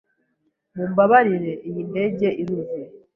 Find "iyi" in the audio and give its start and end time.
1.67-1.81